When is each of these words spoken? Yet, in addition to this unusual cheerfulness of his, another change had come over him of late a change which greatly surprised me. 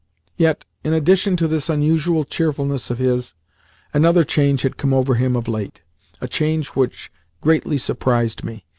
Yet, 0.35 0.65
in 0.83 0.93
addition 0.93 1.37
to 1.37 1.47
this 1.47 1.69
unusual 1.69 2.25
cheerfulness 2.25 2.89
of 2.89 2.97
his, 2.97 3.35
another 3.93 4.23
change 4.23 4.63
had 4.63 4.75
come 4.75 4.95
over 4.95 5.13
him 5.13 5.35
of 5.35 5.47
late 5.47 5.83
a 6.19 6.27
change 6.27 6.69
which 6.69 7.11
greatly 7.39 7.77
surprised 7.77 8.43
me. 8.43 8.65